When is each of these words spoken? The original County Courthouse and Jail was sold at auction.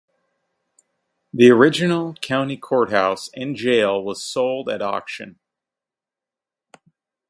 The 1.31 1.51
original 1.51 2.15
County 2.23 2.57
Courthouse 2.57 3.29
and 3.35 3.55
Jail 3.55 4.03
was 4.03 4.23
sold 4.23 4.67
at 4.67 4.81
auction. 4.81 5.37